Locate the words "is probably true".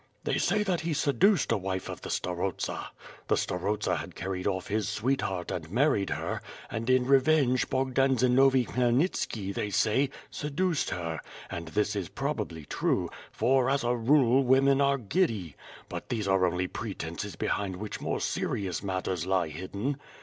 11.95-13.11